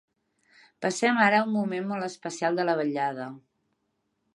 Passem 0.85 1.21
ara 1.27 1.41
a 1.41 1.43
un 1.49 1.53
moment 1.57 1.87
molt 1.93 2.09
especial 2.09 2.61
de 2.61 2.69
la 2.71 2.79
vetllada. 2.83 3.31